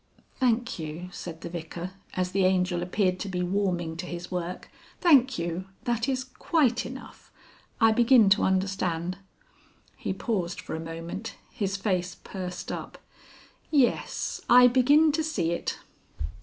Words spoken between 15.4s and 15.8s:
it."